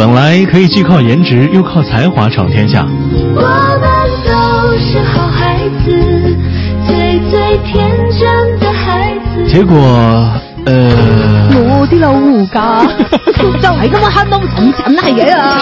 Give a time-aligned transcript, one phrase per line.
[0.00, 2.86] 本来可以既靠颜值又靠才华闯天下。
[3.36, 3.90] 我们
[4.24, 6.38] 都是好孩子，
[6.88, 7.86] 最最天
[8.18, 9.46] 真的孩子。
[9.46, 9.76] 结果，
[10.64, 12.82] 呃，我的老五家
[13.36, 15.58] 就係咁啊，黑到咁真係嘅啊！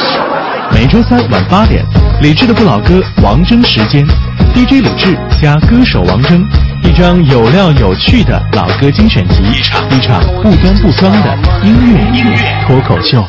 [0.73, 1.85] 每周三晚八点，
[2.23, 4.07] 李志的不老歌王铮时间
[4.55, 6.41] ，DJ 李志加歌手王铮，
[6.85, 13.27] 一张有料有趣的老歌精选集，一场一场不端不装的音乐音乐脱口秀。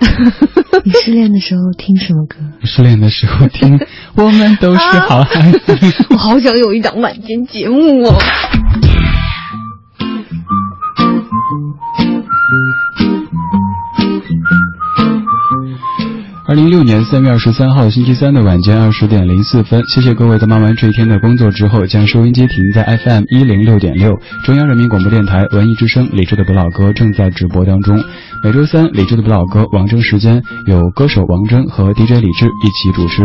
[0.84, 2.36] 你失恋的时候听什么歌？
[2.64, 3.78] 失恋的时候听，
[4.16, 6.06] 我们都是好孩子。
[6.10, 8.14] 我好想有一档晚间节目哦。
[16.50, 28.02] 二零一六年三月二十三号星期三的晚间二十点零四分，谢谢各位在忙完这一天的工作之后，将收音机停在 FM 一零六点六，中央人民广播电台文艺之声李志的不老歌正在直播当中。
[28.42, 33.22] 每周三李志的不老歌王铮时间，有歌手王铮和 DJ 李志一起主持。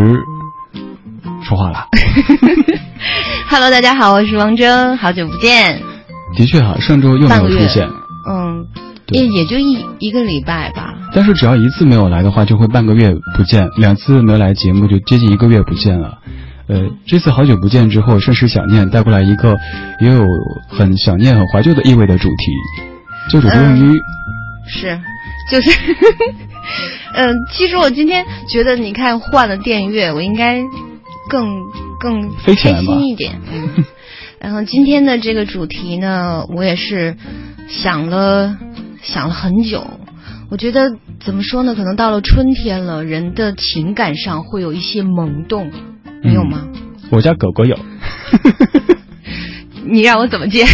[1.42, 1.78] 说话了。
[3.50, 5.82] Hello，大家好，我是王铮，好久不见，
[6.36, 7.88] 的确哈，上周又没有出现，，
[8.30, 10.94] 嗯，对也也就一一个礼拜吧。
[11.14, 16.18] 但是只要一次没有来的话，就会半个月不见；两次没有来节目，就接近一个月不见了。
[16.68, 19.56] 呃，这次好久不见之后，甚是想念，带过来一个
[20.00, 20.26] 也有
[20.68, 22.52] 很想念、很怀旧的意味的主题，
[23.30, 23.98] 就主题用于、
[24.66, 24.98] 是，
[25.48, 25.70] 就是，
[27.14, 30.60] 嗯，其实我今天觉得，你看换了电乐，我应该
[31.28, 31.46] 更
[32.00, 33.40] 更开心一点。
[33.52, 33.84] 嗯，
[34.40, 37.16] 然后今天的这个主题呢，我也是
[37.68, 38.58] 想了
[39.06, 39.86] 想了很久。
[40.50, 40.90] 我觉得
[41.20, 41.74] 怎么说呢？
[41.74, 45.70] 可能到了春天了，人的情感上会有一些萌动，
[46.22, 46.68] 你有吗？
[47.10, 47.76] 我家狗狗有。
[49.88, 50.64] 你让我怎么接？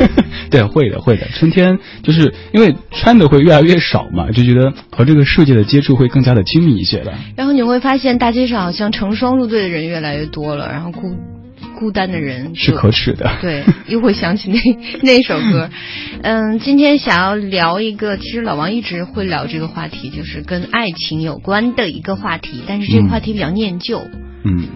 [0.50, 1.26] 对，会的，会的。
[1.28, 7.12] 春天就是因为穿的会越来越少嘛，就觉得和这个世界的接触会更加的亲密一些了。
[7.36, 11.14] 然后你会发现，大街上好像成双入对的人越来越多了，然后孤
[11.82, 13.28] 孤单的人是可耻的。
[13.40, 14.58] 对，又会想起那
[15.02, 15.68] 那首歌。
[16.22, 24.00] 嗯，今天想要聊一个，其实老王一直会聊这个话题，就是跟爱情有关的一个话题，但是这个话题比较念旧。
[24.44, 24.68] 嗯，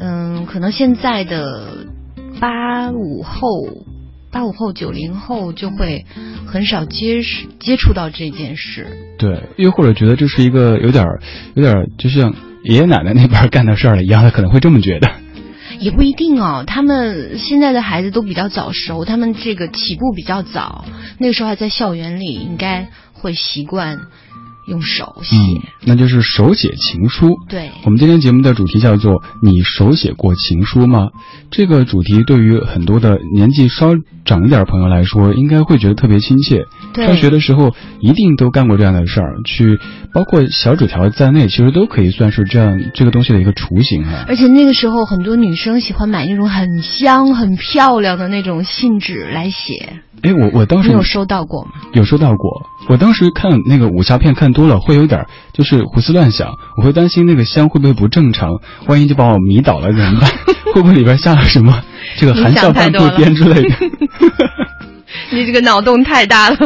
[0.00, 1.86] 嗯，可能现在的
[2.40, 3.48] 八五后、
[4.32, 6.06] 八五后、九零后就会
[6.46, 8.86] 很少接触接触到这件事。
[9.18, 11.20] 对，又或者觉得这是一个有点儿
[11.54, 15.10] 有点儿就像爷爷奶奶那边干的事儿了一样，他可能会这么觉得。
[15.80, 20.84] 也不一定哦，他们现在的孩子都比较早熟，他们这个起步比较早，
[21.18, 24.00] 那时候还在校园里，应该会习惯
[24.66, 25.36] 用手写。
[25.36, 27.36] 嗯，那就是手写情书。
[27.48, 31.08] 对，我们今天节目的主题叫做“你手写过情书吗？”
[31.50, 33.92] 这个主题对于很多的年纪稍
[34.24, 36.64] 长一点的朋友来说，应该会觉得特别亲切。
[36.94, 39.78] 上学的时候一定都干过这样的事儿，去
[40.12, 44.24] 包括小纸条在内，其实都可以算是这样这个东西的一个雏形啊。
[44.26, 51.70] 而且那个时候很多女生喜欢买那种很香、很漂亮的那种信纸来写，哎，我我当时你有收到过吗？
[51.92, 52.66] 有收到过。
[52.88, 60.30] 我当时看那个武侠片看多了，会有点儿就是胡思乱想，我会担心那个香会不会不正常，万一就把我迷倒了怎么办？
[60.74, 61.82] 会不会里边下了什么
[62.18, 63.76] 这个含笑半步癫之类的？
[65.30, 66.56] 你这个脑洞太大了。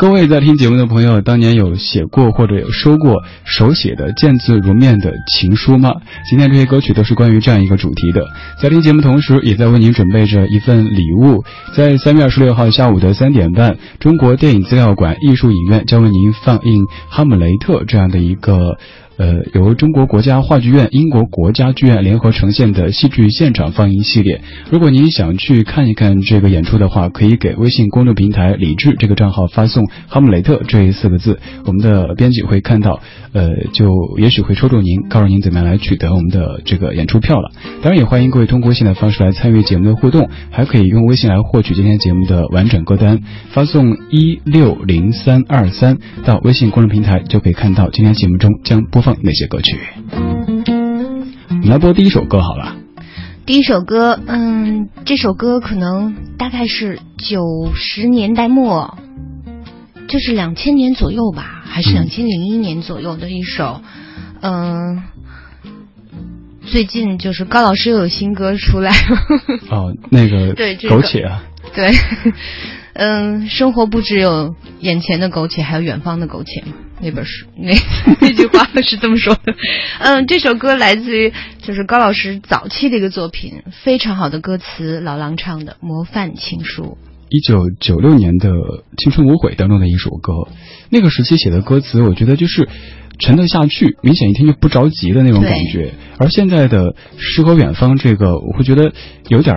[0.00, 5.92] 各位在听节目的朋友，当年有写过或者有收过手写的见字如面的情书吗？
[6.24, 8.24] 今天这些歌曲都是关于这样一个主题的。
[8.62, 11.44] 在听节目同时，也在为您准备着一份礼物。
[11.76, 18.78] 在三月二十六号下午的三点半，中国电影资料馆艺术影院将为您放映《哈姆雷特》这样的一个。
[19.20, 24.40] 呃，由中国国家话剧院、英国国家剧院联合呈现的戏剧现场放映系列。
[24.70, 33.00] 如果您想去看一看这个演出的话，可以给微信公众平台“李志”这个账号发送“哈姆雷特”这四个字，我们的编辑会看到，
[33.34, 37.50] 呃，就也许会抽中您，告诉您怎么样来取得我们的这个演出票了。
[37.82, 43.20] 当然，也欢迎各位通过微信的方式来参与节目的互动，还可以用微信来获取今天节目的完整歌单，
[43.50, 49.78] 发送一六零三二三到微信公众平台，就可以看到今天节目中将播放哪些歌曲。
[51.48, 52.76] 我们来播第一首歌好了。
[53.46, 58.96] 第一首歌，嗯，这首歌可能大概是九十年代末，
[60.06, 63.80] 就是两千年左右吧，还是嗯两千零一年左右的一首，
[64.40, 65.02] 嗯、
[66.64, 68.96] 最近就是高老师又有新歌出来了，
[69.76, 71.42] 哦，那个对这个苟且啊，
[71.74, 71.90] 对，
[73.02, 76.74] 嗯，生活不只有眼前的苟且，还有远方的苟且嘛。
[77.00, 77.72] 那本书那
[78.20, 79.54] 那句话是这么说的。
[80.00, 81.32] 嗯，这首歌来自于
[81.62, 86.82] 就是高老师早期的一个作品，非常好的歌词，老狼唱的《模范情书》。
[87.30, 88.50] 一九九六年的
[88.98, 90.34] 《青春无悔》当中的一首歌。
[90.90, 92.68] 那个时期写的歌词，我觉得就是
[93.18, 95.94] 沉得下去，明显一听就不着急的那种感觉。
[96.18, 98.92] 而现在的《诗和远方》这个，我会觉得
[99.28, 99.56] 有点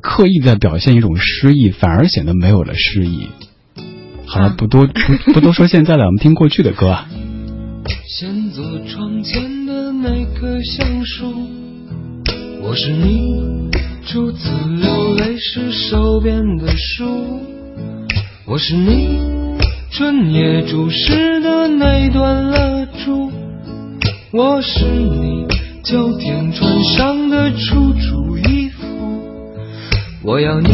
[0.00, 3.28] 刻意在表现一种诗意，反而显得没有了诗意。
[4.26, 4.92] 好了，不多不
[5.32, 7.08] 不多说现在了，我们听过去的歌啊。
[8.06, 11.32] 先坐窗前的那棵橡树，
[12.62, 13.70] 我是你
[14.06, 14.50] 初次
[14.80, 17.04] 流泪时手边的书，
[18.46, 19.20] 我是你
[19.90, 23.30] 春夜注视的那段蜡烛，
[24.32, 25.46] 我是你
[25.84, 28.65] 秋天穿上的楚楚衣，
[30.26, 30.68] 我要你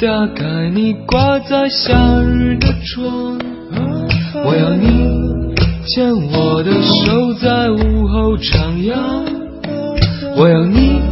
[0.00, 3.38] 打开你挂在夏日的窗，
[4.46, 5.14] 我要你。
[5.86, 8.94] 牵我的手，在午后徜徉。
[10.38, 11.02] 我要你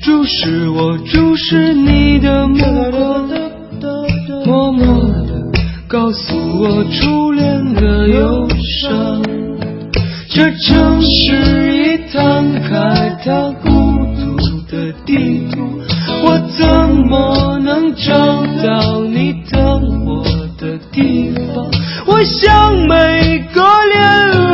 [0.00, 2.58] 注视我，注视你的目
[2.90, 3.28] 光，
[4.44, 5.52] 默默地
[5.86, 8.48] 告诉我初恋的忧
[8.80, 9.22] 伤。
[10.28, 13.70] 这城市已摊开它孤
[14.18, 15.80] 独的地图，
[16.26, 16.66] 我怎
[17.06, 18.14] 么能找
[18.62, 19.60] 到你等
[20.06, 20.24] 我
[20.58, 21.66] 的地方？
[22.06, 23.62] 我想每个
[23.92, 24.02] 恋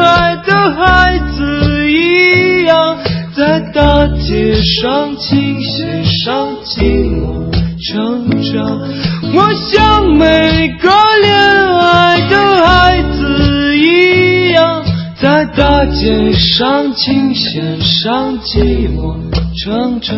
[0.00, 2.98] 爱的孩子一样，
[3.36, 6.82] 在大街上琴弦上寂
[7.14, 7.48] 寞
[7.86, 8.80] 成长。
[9.32, 10.90] 我想每个
[11.22, 11.32] 恋
[11.78, 12.36] 爱的
[12.66, 14.82] 孩子一样，
[15.20, 19.16] 在大街上琴弦上寂寞
[19.62, 20.16] 成长。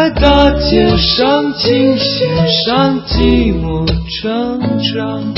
[0.00, 3.86] 在大街上、琴弦上，寂寞
[4.22, 5.34] 成长。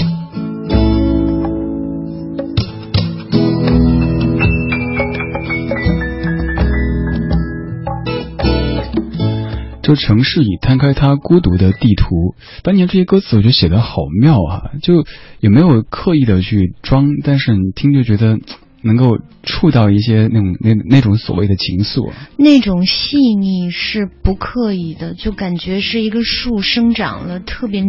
[9.83, 12.37] 这城市已摊开它孤独的地图。
[12.63, 15.05] 当年这些歌词，我觉得写的好妙啊，就
[15.41, 18.39] 也没有刻意的去装，但是你听就觉得
[18.83, 22.11] 能够触到一些那种那那种所谓的情愫。
[22.37, 27.83] 那种细腻是不刻意的，就感觉是一个树生长了特别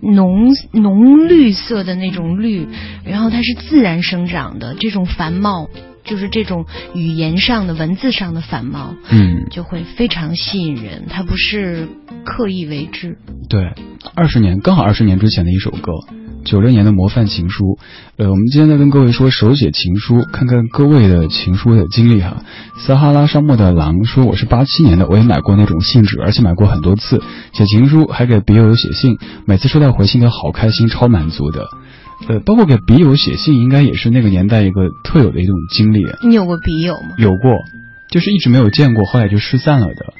[0.00, 2.66] 浓浓绿色的那种绿，
[3.04, 5.68] 然后它是自然生长的这种繁茂。
[6.04, 11.06] 就是这种语言上的、文字上的反毛，嗯，就会非常吸引人。
[11.08, 11.88] 它不是
[12.24, 13.18] 刻意为之。
[13.48, 13.72] 对，
[14.14, 15.92] 二十年刚好二十年之前的一首歌，
[16.44, 17.78] 九六年的模范情书。
[18.16, 22.42] 呃，我们今天在跟各位说手写情书，看看各位的情书的经历哈。
[22.78, 27.22] 撒哈拉沙漠的狼说：“我是八七年的，我也买过那种信纸，而且买过很多次。
[27.52, 31.66] 写情书还给笔友写信，每次收到回信都好开心，超满足的。”
[32.26, 36.04] 呃，包括给笔友写信，应该也是那个年代一个特有的一种经历。
[36.22, 37.14] 你有过笔友吗？
[37.16, 37.52] 有过，
[38.10, 40.14] 就是一直没有见过，后来就失散了的。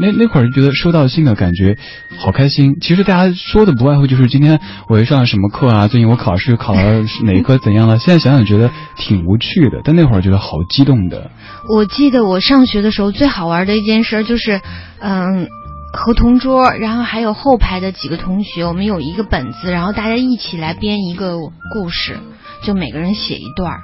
[0.00, 1.76] 那那会儿就觉得收到信的感觉
[2.16, 2.76] 好开心。
[2.80, 7.98] 其实大家说的不外乎就是今天我又上了什么课啊，最近我考试考了哪一科怎样了。
[7.98, 11.32] 现在想想觉得挺无趣的，但那会儿觉得好激动的。
[11.68, 14.60] 我记得我上学的时候最好玩的一件事就是，
[15.00, 15.48] 嗯。
[15.92, 21.36] 和同桌，然后还有后排的几个同学，我们有一个本子，然后大家一起来编一个
[21.72, 22.18] 故事，
[22.62, 23.80] 就每个人写一段儿。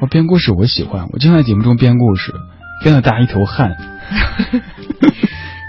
[0.00, 2.32] 我编故事我喜欢，我经常在节目中编故事，
[2.82, 3.76] 编的大家一头汗。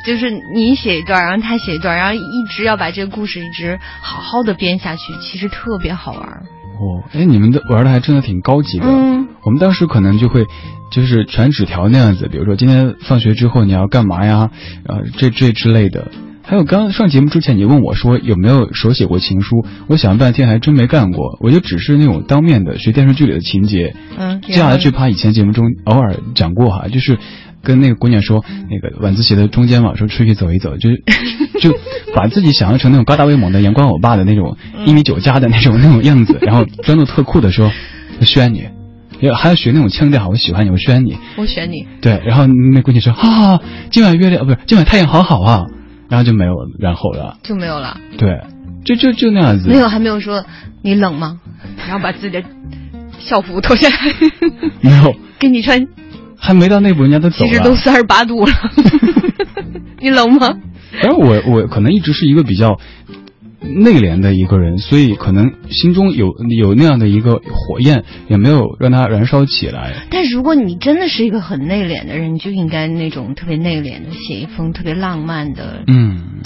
[0.05, 6.22] 就是你写一段，然后他写一段，然后一直要把这个故事一直好好的编下去，其实特别好玩。
[6.24, 8.86] 哦，哎，你们的玩的还真的挺高级的。
[8.88, 10.46] 嗯，我们当时可能就会
[10.91, 14.50] 就是传纸条那样子，比如说今天放学之后你要干嘛呀？
[14.86, 16.12] 呃，这这之类的。
[16.41, 23.96] 还有刚刚上节目之前你问我说有没有手写过情书，我想了半天还真没干过，我就只是那种当面的学电视剧里的情节。
[24.17, 27.19] 嗯，接下来这趴以前节目中偶尔讲过哈，就是
[27.62, 31.03] 跟那个姑娘说那个晚自习的中间嘛，说出去走一走，就是
[31.62, 31.77] 就
[32.15, 37.72] 把自己想象成那种高大威猛的阳光欧巴的那种一米九加的那种那种样子，然后装作特酷的说
[38.19, 38.63] 我选你，
[39.19, 41.17] 也还要学那种腔调，我喜欢你，我选你。
[41.38, 41.88] 我选你。
[42.01, 43.59] 对，然后那姑娘说啊，
[43.91, 45.65] 今晚月亮不是今晚太阳好好啊，
[46.09, 47.38] 然后就没有然后了。
[47.43, 47.97] 就没有了。
[48.17, 48.41] 对，
[48.85, 49.67] 就就就那样子。
[49.67, 50.45] 没有，还没有说
[50.81, 51.39] 你冷吗？
[51.88, 52.43] 然后把自己的
[53.19, 53.95] 校服脱下来，
[54.81, 55.88] 没有，给你穿。
[56.41, 57.49] 还没到那步，人家都走了。
[57.49, 58.53] 其实都三十八度了，
[59.99, 60.47] 你冷吗？
[61.01, 62.79] 反正我我可能一直是一个比较
[63.61, 70.07] 内敛的一个人，所以可能心中有有那样的一个火焰，也没有让它燃烧起来。
[70.09, 75.83] 但如果你真的是一个很内敛的人，你就应该那种特别内敛的，写一封特别浪漫的。
[75.87, 76.39] 嗯，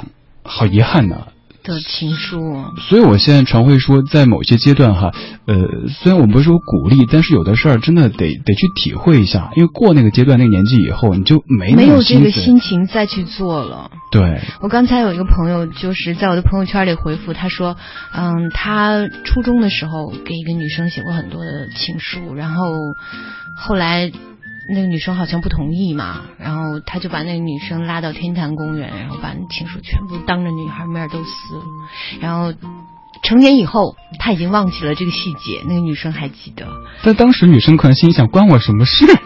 [0.43, 1.27] 好遗憾呐。
[1.63, 5.11] 的情书，所以我现在常会说，在某些阶段哈，
[5.45, 5.55] 呃，
[5.87, 13.89] 虽然我们不是说鼓励，但是有的事儿真的得得去体会一下，因为过那个阶段、那个年纪以后，你就没没有这个心情再去做了。
[14.11, 17.77] 对，我刚才有一个朋友，就是在我的朋友圈里回复，他说，
[18.13, 22.65] 嗯，他初中的时候给一个女生写过很多的情书，然后
[23.55, 24.11] 后来。
[24.69, 31.63] 那个女生好像不同意嘛，然后他就把那个女生拉到天坛公园，然后把情书全部当着女孩面都撕了。
[32.21, 32.53] 然后
[33.23, 36.65] 成年以后，他已经忘记了这个细节，那个女生还记得。
[37.03, 39.05] 但当时女生可能心想：关我什么事？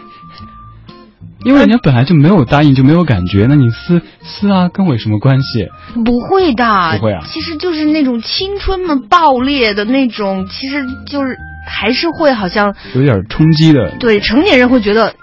[1.44, 5.68] 因为人家本来就没有答应，就没有感觉，那你撕撕啊，跟我有什么关系？
[6.04, 7.24] 不会的，不会啊。
[7.26, 13.96] 其实就是那种青春嘛，爆裂的那种，其实就是还是会好像有点冲击的。
[14.00, 15.14] 对，成年人会觉得。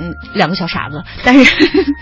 [0.00, 1.94] 嗯，两个小傻子， 但是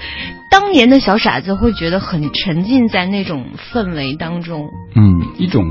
[0.50, 4.68] 当年的小傻子会觉得很沉浸在那种氛围当中。
[4.94, 5.64] 嗯，一种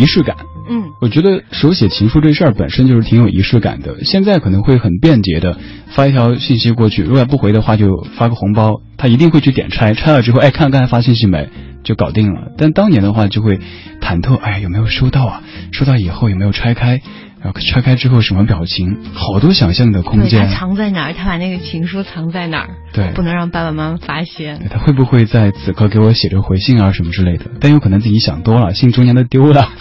[0.00, 0.36] 仪式感。
[0.68, 4.04] 嗯，我觉得手写情书这事儿本身就是挺有仪式感的。
[4.04, 11.50] 现在可能会很便捷的发一条信息过去，如果不回的话就发个红包，他一定会去点拆，拆了之后，哎，看刚才发信息没，
[11.84, 12.52] 就搞定了。
[12.56, 13.58] 但当年的话就会
[14.00, 15.42] 忐忑，哎，有没有收到啊？
[15.72, 17.02] 收到以后有没有拆开？
[17.44, 18.96] 然后拆开之后什么表情？
[19.12, 20.48] 好多想象的空间。
[20.48, 21.12] 他藏在哪儿？
[21.12, 22.70] 他把那个情书藏在哪儿？
[22.94, 24.66] 对，不能让爸爸妈妈发现。
[24.70, 27.44] 他会不会在此刻给我写着回信啊什么之类的？
[27.60, 29.68] 但有可能自己想多了，信中间都丢了。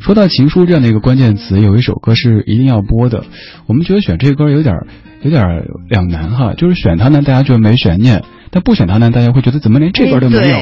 [0.00, 3.24] 说到情书这样的一个关键词，有一首歌是一定要播的。
[3.66, 4.76] 我们觉得选这歌有点
[5.22, 8.20] 有点两难哈，就是选它呢，大家觉得没悬念；
[8.52, 10.56] 但不选它呢，大家会觉得怎么连这歌都没有。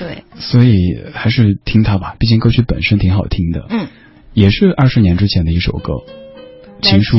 [0.00, 3.66] 对，所以还是听他吧，毕竟歌曲本身挺好听的。
[3.68, 3.86] 嗯，
[4.32, 5.92] 也是二十年之前的一首歌，
[6.80, 7.18] 《情书》。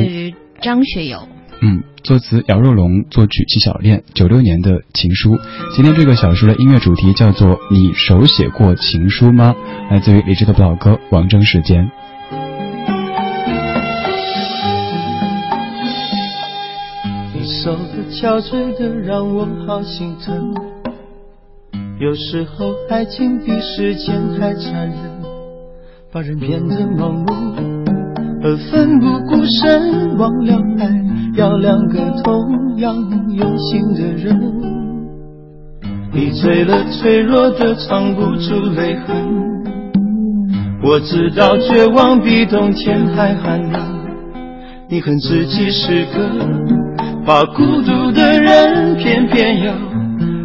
[0.62, 1.28] 张学友。
[1.62, 5.36] 嗯，作词姚若龙，作曲纪晓恋，九六年的《情书》。
[5.76, 9.54] 今天这个小时的音乐主题叫做“你手写过情书吗？”
[9.92, 11.86] 来自于李志的不老歌《王峥时间》。
[17.36, 20.71] 你手的憔悴的让我好心疼。
[22.02, 24.98] 有时候爱情比时间还残忍，
[26.12, 27.26] 把人变得盲目
[28.44, 30.90] 而奋不顾身，忘了爱
[31.36, 32.96] 要两个同样
[33.30, 34.36] 用心的人。
[36.12, 39.16] 你醉了，脆弱的藏不住泪痕。
[40.84, 43.80] 我知道绝望比冬天还寒冷，
[44.90, 46.28] 你恨自己是个
[47.28, 50.01] 把孤独的人，偏偏要。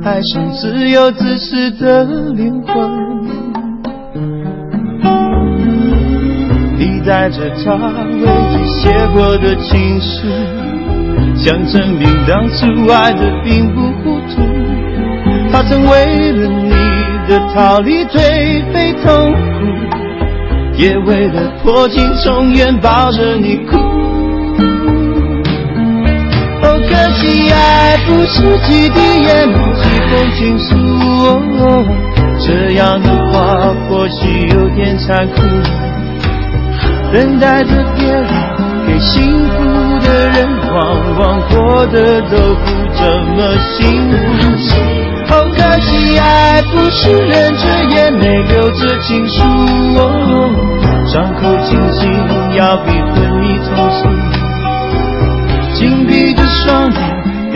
[0.06, 2.88] 爱上自由自私的灵魂，
[6.78, 10.28] 你带着他为你写过的情书，
[11.34, 14.46] 想证明当初爱的并不糊涂。
[15.50, 16.70] 他曾为了你
[17.28, 23.76] 的逃离颓废痛苦，也为了破镜重圆抱着你哭。
[26.62, 29.75] 哦可惜爱不是几滴眼泪
[30.06, 30.70] 几封情书，
[32.38, 35.42] 这样的话或许有点残酷。
[37.12, 38.24] 等待着别人
[38.86, 39.64] 给幸福
[40.06, 40.78] 的人，往
[41.18, 43.02] 往过得都不怎
[43.34, 43.82] 么幸
[44.12, 44.16] 福。
[45.26, 49.42] 好可惜，爱不是忍着眼泪流着情书，
[51.04, 52.08] 伤口清醒
[52.54, 54.08] 要比昏迷痛楚。
[55.74, 57.00] 紧闭着双眼，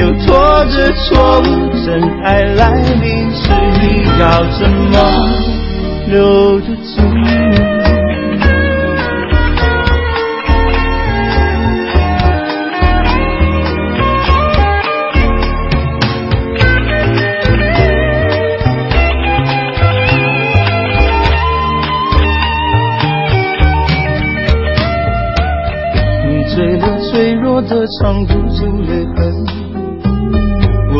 [0.00, 2.71] 又拖着错误，真爱来
[3.02, 3.50] 临时，
[3.83, 4.97] 你要怎么
[6.09, 7.00] 留得住？
[27.69, 29.45] 的藏不住泪痕，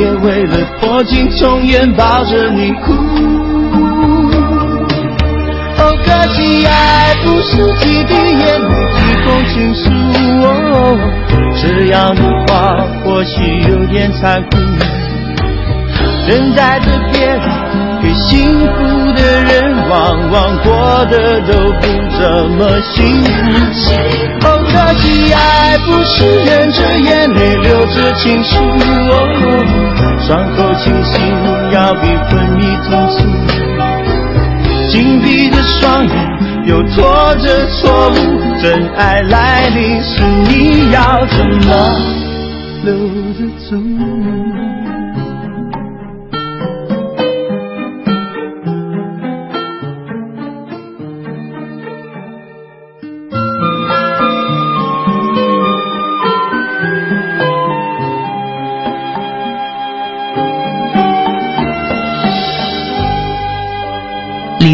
[0.00, 2.94] 也为了破镜重圆抱着你哭。
[5.76, 9.82] 哦，可惜爱不是几滴眼泪几封情书
[10.42, 10.48] 哦，
[11.60, 12.50] 这样的话
[13.04, 14.56] 或许有点残酷。
[16.26, 17.40] 等待着别人
[18.02, 18.66] 给幸福
[19.12, 21.82] 的人，往往过得都不
[22.18, 22.20] 怎
[22.52, 24.49] 么幸福。
[24.72, 28.54] 可惜爱不是忍着眼泪流着情书，
[30.26, 31.12] 伤口清醒
[31.72, 33.18] 要比昏迷痛楚。
[34.88, 36.14] 紧闭着双眼，
[36.66, 38.14] 又拖着错误，
[38.62, 41.70] 真爱来临时，你要怎么
[42.84, 42.94] 留
[43.38, 43.70] 得住？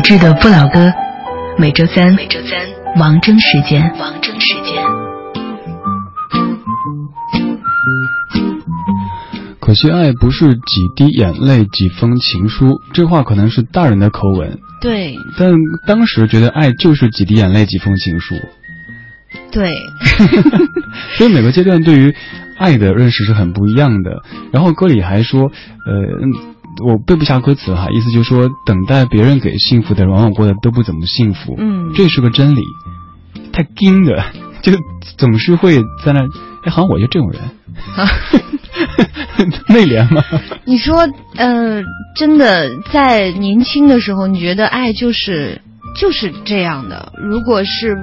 [0.07, 0.93] 理智的不老歌，
[1.59, 2.57] 每周三，每周三，
[2.97, 4.81] 王铮时间，王铮时间。
[9.59, 14.61] 可惜爱不是几滴眼泪几封情书，这话可能是大人的口吻。
[14.81, 15.17] 对。
[15.37, 15.53] 但
[15.89, 18.37] 当时觉得爱就是几滴眼泪几封情书。
[19.51, 19.73] 对。
[21.19, 22.15] 所以每个阶段对于
[22.59, 24.23] 爱的认识是很不一样的。
[24.53, 26.56] 然后歌里还说，呃。
[26.85, 31.55] 我背不下歌词哈，意思就是说，等待别人给幸福的人，往往过得都不怎么幸福。
[31.59, 32.63] 嗯，这是个真理。
[33.53, 34.25] 太硬的，
[34.63, 34.73] 就
[35.17, 36.21] 总是会在那。
[36.65, 37.41] 哎，好像我就这种人。
[39.69, 40.23] 内敛吗？
[40.65, 41.83] 你说，呃，
[42.17, 45.63] 真的，在年轻的时候，你觉得爱就是
[45.97, 47.13] 就是这样的。
[47.17, 47.97] 如果是，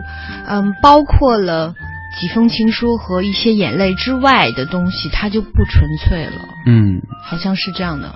[0.48, 1.74] 嗯，包括了
[2.20, 6.32] 几封情书和一些眼泪之外的东西，它就不纯粹了。
[6.66, 8.14] 嗯，好像是这样的。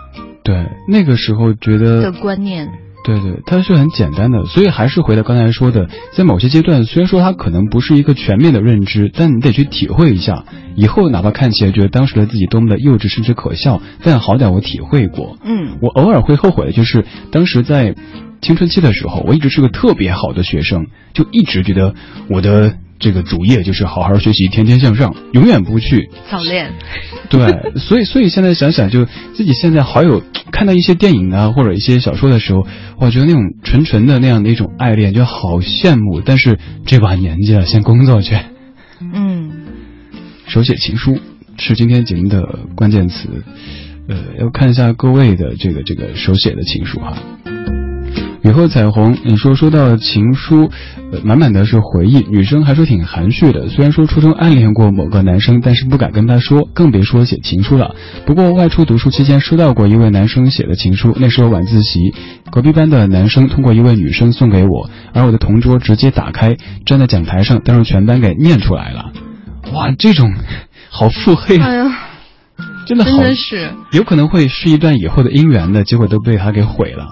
[0.48, 2.70] 对，那个时候觉得的观念，
[3.04, 10.46] 对对，它是很简单的，所以还是回到刚才说的，在某些阶段，虽然说它可能不是一个全面的认知，但你得去体会一下。
[10.78, 15.38] 以后哪怕看起来觉得当时的自己多么的幼稚甚至可笑，但好歹我体会过。
[15.44, 17.94] 嗯，我偶尔会后悔的就是当时在
[18.42, 21.94] 青春期的时候，我一直是个特别好的学生，就一直觉得
[22.30, 22.78] 我的。
[23.00, 26.72] 这个主业就是好好学习，天天向上，永远不去早恋。
[27.30, 32.66] 对，所以所以现在想想，就自己现在好有看到一些电影啊，或者一些小说的时候，
[33.00, 36.22] 我觉得那种纯纯的那样的一种爱恋，就好羡慕。
[36.22, 38.36] 但是这把年纪了，先工作去。
[39.02, 39.52] 嗯。
[40.48, 41.20] 手写情书
[41.58, 42.42] 是今天节目的
[42.74, 43.28] 关键词，
[44.08, 47.18] 呃，要看一下各位的这个这个手写的情书哈。
[48.48, 50.72] 雨后彩虹，你说说到情书，
[51.22, 52.26] 满满的是回忆。
[52.30, 57.94] 女生还说挺含蓄的，虽然说初中暗恋过某个男生，但是不敢跟他说，更别说写情书了。
[58.26, 62.14] 不过外出读书期间收到过一位男生写的情书，那时候晚自习，
[62.50, 66.56] 隔壁班的男生通过一位女生送给我，而我的同桌直接打开，
[66.86, 69.12] 站在讲台上，当着全班给念出来了。
[69.74, 70.34] 哇，这种
[70.90, 71.68] 好腹黑啊！
[71.68, 71.86] 哎呀，
[72.86, 77.06] 真的好，真的是有可能会是一段以后的姻缘的，结果都被他给毁了。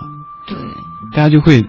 [1.16, 1.66] 大家就会，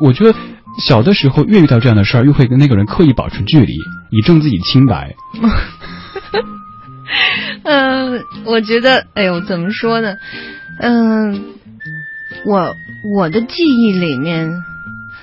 [0.00, 0.34] 我觉得
[0.78, 3.72] 小的时候越遇到这样的事儿，越会跟那个人刻意保持距离，
[4.10, 5.14] 以证自己清白。
[7.64, 10.16] 嗯，我觉得，哎呦，怎么说呢？
[10.80, 11.54] 嗯，
[12.44, 12.74] 我
[13.16, 14.62] 我的记忆里面，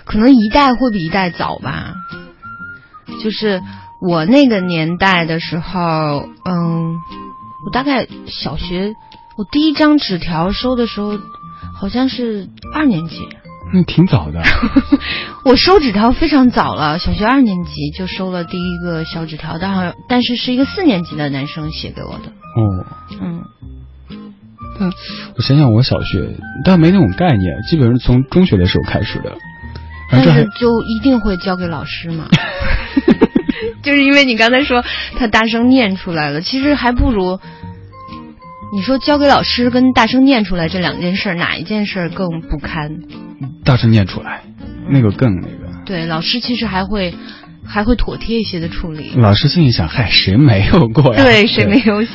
[0.06, 1.94] 可能一代会比一代早吧。
[3.24, 3.62] 就是
[4.02, 6.96] 我那个年代的时候，嗯，
[7.66, 8.94] 我大概小学，
[9.38, 11.18] 我第一张纸条收的时候，
[11.80, 13.28] 好像是二年级。
[13.73, 14.41] 嗯，挺早的。
[15.43, 19.58] 我收纸条非常早了，小学二年级就收了第一个小纸条，
[20.08, 22.30] 但是是一个四年级的男生写给我的。
[22.56, 22.86] 哦，
[23.21, 23.43] 嗯，
[24.80, 24.89] 但
[25.36, 29.38] 我想想，我小学但没那种概念，基本上从中学的时候开始的。
[30.10, 32.30] 但是就一定会交给老师嘛。
[33.84, 34.84] 就是因为你刚才说
[35.17, 37.39] 他大声念出来了，其实还不如
[38.73, 42.99] 你说交给老师跟大声念出来这两件事，哪一件事儿更不堪？
[43.63, 44.43] 大声念出来，
[44.89, 45.67] 那个更那个。
[45.86, 47.15] 对，老师其实还会
[47.63, 49.12] 还会妥帖一些的处理。
[49.15, 51.23] 老师心里想，嗨，谁没有过呀？
[51.23, 52.06] 对，谁没有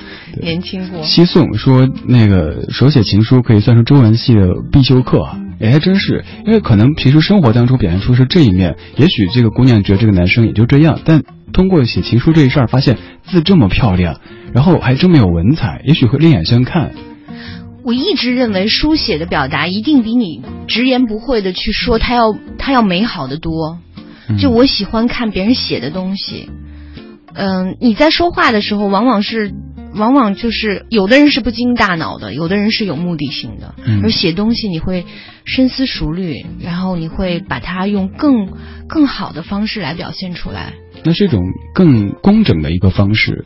[0.42, 1.02] 年轻过？
[1.02, 14.20] 西宋说那个手写情书可以算是中文系的必修课啊，也还真是，因为可能平时生活当中表现出是这一面，也许这个姑娘觉得这个男生也就这样，但通过写情书这一事儿，发现字这么漂亮，
[14.54, 16.92] 然后还真没有文采，也许会另眼相看。
[17.84, 23.78] 我一直认为书写的表达一定比你直言不讳的去说它要它要美好的多。
[24.28, 26.48] 嗯就我喜欢看别人写的东西，
[27.34, 29.52] 嗯，你在说话的时候，往往是，
[29.96, 35.04] 往往就是有的人是不经大脑的，有的人是有目的性的，嗯而写东西你会
[35.44, 38.48] 深思熟虑，然后你会把它用更
[38.86, 40.72] 更好的方式来表现出来。
[41.02, 41.42] 那是一种
[41.74, 43.44] 更工整的一个方式。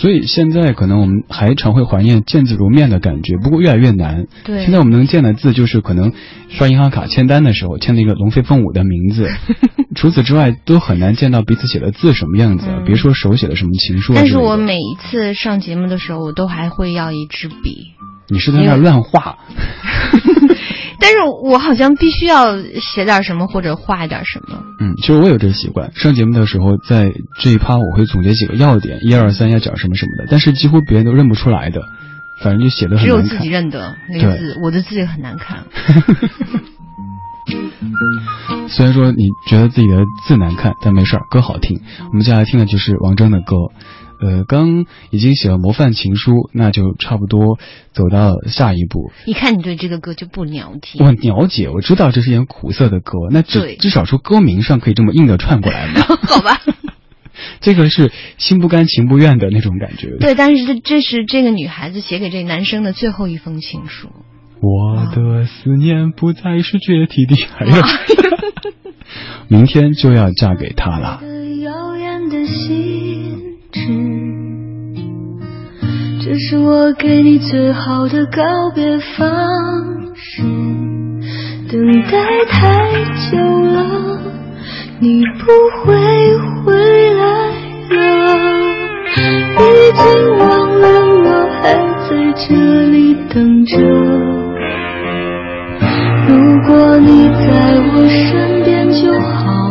[0.00, 4.26] 所以现在可能我们还常会怀念见字如面的感觉，不过越来越难。
[4.44, 6.12] 对现在我们能见的字就是可能
[6.50, 9.28] 刷银行卡签单的时候签了一个龙飞凤舞的名字，
[9.96, 14.12] 除此之外都很难见到彼此写的字什么样子，嗯别说手写的什么情书。
[14.14, 17.88] 但是我每一次上节目的时候，我都还会要一支笔。
[18.30, 19.38] 你是在那乱画，
[21.00, 24.62] 但是我好像必须要写点什么或者画一点什么。
[24.80, 31.82] 嗯，其实我有这个习惯，上节目的时候在这一趴我会总结几个要点，一二三要讲什么什么的，但是几乎别人都认不出来的，
[32.42, 33.48] 反正就写的很难看只有自己。
[33.48, 35.64] 认得那个字，我的字也很难看。
[38.68, 41.80] 虽然说你觉得自己的字难看，但没事儿，歌好听。
[42.08, 43.56] 我们接下来听的就是王铮的歌。
[44.20, 47.58] 呃，刚已经写了模范情书，那就差不多
[47.92, 49.10] 走到下一步。
[49.26, 51.02] 一看你对这个歌就不了解。
[51.02, 56.02] 我了解，我知道这是一件苦涩的歌，那至至少说歌名上可以这么硬的串过来吗？
[56.26, 56.60] 好吧。
[57.60, 60.16] 这个是心不甘情不愿的那种感觉。
[60.18, 64.08] 对，但是这这是这个女孩子写给这男生的最后一封情书。
[64.60, 67.88] 我的思念不再是决堤的海洋，
[69.46, 71.20] 明天就要嫁给他了。
[71.62, 73.38] 遥远的心
[73.70, 73.80] 智，
[76.30, 78.42] 这是我给你最好的告
[78.74, 80.42] 别方式。
[81.72, 82.86] 等待太
[83.30, 84.20] 久了，
[85.00, 85.46] 你不
[85.80, 85.96] 会
[86.66, 86.74] 回
[87.14, 87.24] 来
[87.88, 87.96] 了。
[89.56, 89.62] 已
[89.96, 90.04] 经
[90.36, 90.86] 忘了
[91.24, 91.26] 我
[91.62, 91.72] 还
[92.10, 92.54] 在这
[92.90, 93.78] 里等着。
[96.28, 96.30] 如
[96.66, 97.46] 果你在
[97.94, 99.67] 我身边就好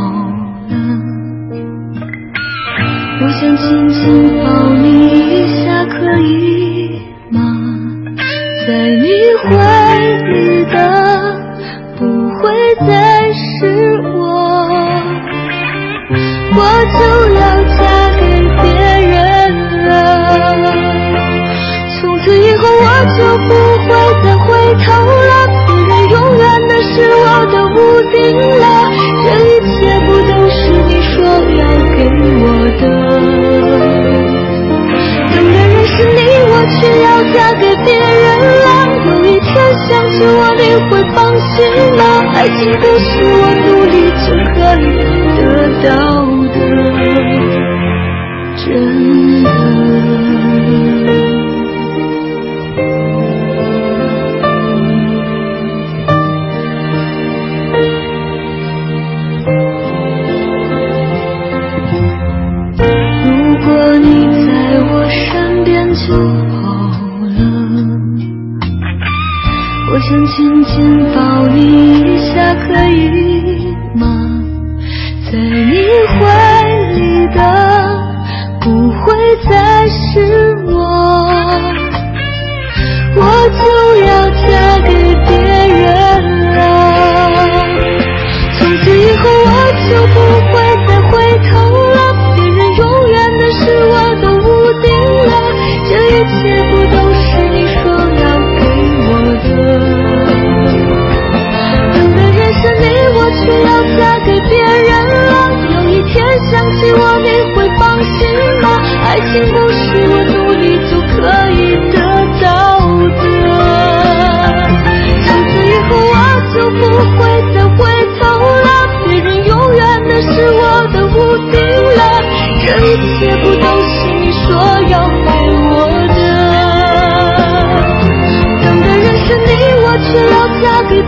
[3.20, 7.02] 我想轻轻抱你一下，可以
[7.32, 7.40] 吗？
[8.68, 9.06] 在你
[9.44, 9.48] 怀
[10.28, 10.76] 里的
[11.98, 12.00] 不
[12.38, 12.44] 会
[12.88, 12.88] 再
[13.34, 13.42] 是
[14.04, 14.16] 我，
[16.54, 16.60] 我
[16.94, 17.00] 就
[17.34, 17.42] 要
[17.78, 17.80] 嫁
[18.20, 18.22] 给
[18.62, 18.66] 别
[19.10, 19.16] 人
[19.88, 19.90] 了。
[22.00, 22.86] 从此以后我
[23.18, 23.50] 就不
[23.88, 23.90] 会
[24.24, 24.46] 再回
[24.86, 25.32] 头了，
[25.66, 27.76] 别人永远的是我的屋
[28.12, 28.16] 顶
[28.60, 28.67] 了，
[36.76, 38.28] 却要嫁给别人
[38.64, 38.66] 了。
[39.06, 39.48] 有一天
[39.88, 41.18] 想起我，你会放
[41.52, 41.56] 心
[41.98, 42.02] 吗？
[42.34, 44.86] 爱情不是我努力就可以
[45.38, 45.40] 得
[45.84, 45.90] 到
[46.54, 46.58] 的，
[48.58, 48.66] 真
[49.44, 49.46] 的。
[70.08, 73.17] 想紧紧抱你一下，可以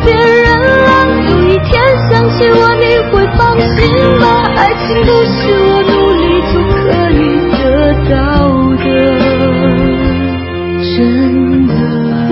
[0.03, 0.87] 别人了。
[1.29, 3.87] 有一天想起我，你会放心
[4.19, 4.43] 吗？
[4.55, 5.58] 爱情不是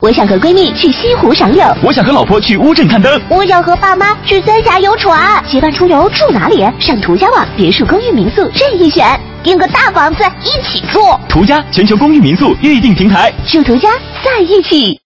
[0.00, 5.44] 我想和闺蜜去西湖赏柳，我想和老婆去乌镇看灯，我想和爸妈去三峡游船。
[5.46, 6.66] 结伴出游住哪里？
[6.78, 11.00] 上途家网别墅、公寓、民宿任意选，订个大房子一起住。
[11.28, 13.90] 途家全球公寓民宿预订平台，住途家
[14.24, 14.98] 在一起。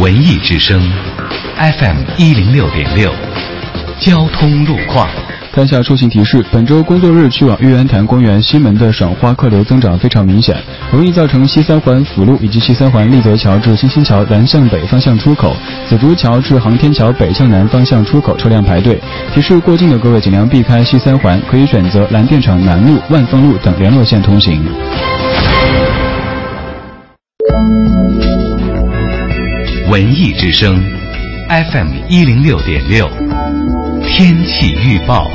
[0.00, 0.82] 文艺之声
[1.56, 3.08] ，FM 一零六点六，
[4.00, 5.08] 交通路况。
[5.52, 10.56] 看下出行提示：本周工作日去往玉渊潭公园西门的赏花客流增长非常明显，
[10.90, 15.54] 容易造成西三环辅路以及西三环立泽桥至新兴桥南向北方向出口、
[15.86, 18.98] 紫竹桥至航天桥北向南方向出口车辆排队。
[19.34, 24.64] 提示过境的各位尽量避开西三环，可以选择蓝电厂南路、万丰路等联络线通行。
[29.90, 30.82] 文艺之声
[31.50, 33.06] ，FM 一零六点六，
[34.08, 35.30] 天气预报。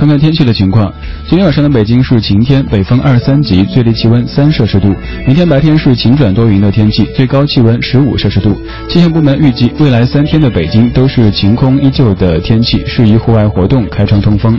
[0.00, 0.90] 看看天气的情况，
[1.28, 4.94] 今天晚上的北京是晴天，北风二三级，最低气温三摄氏度。
[5.26, 8.58] 明天白天是晴转多云的天气，最高气温十五摄氏度。
[8.88, 14.58] 气象部门预计，未来三天的北京都是晴空依旧的天气，适宜户外活动，开窗通风。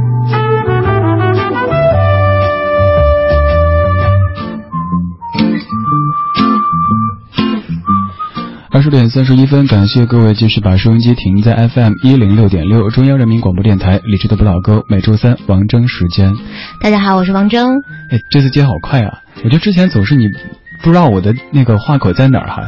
[8.73, 16.33] 二十点三十一分，感谢各位继续把收音机停在 FM 一零六点六中央人民广播电台理智的不老歌，每周三王峥时间。
[16.81, 17.67] 大家好，我是王峥。
[18.09, 19.19] 哎，这次接好快啊！
[19.43, 20.29] 我觉得之前总是你
[20.81, 22.61] 不知道我的那个话口在哪儿哈。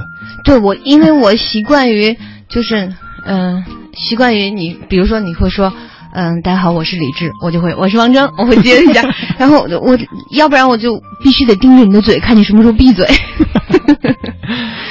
[0.44, 2.18] 对我，因为我习惯于
[2.50, 2.94] 就是
[3.26, 5.74] 嗯、呃习惯于你，比如说你会说。
[6.16, 9.02] 嗯，大家好，我是李志，我就会我是王峥， 我会接一下，
[9.40, 9.98] 然后我我
[10.36, 13.08] 要不然我就必须得盯着你的嘴，看你什么时候闭嘴。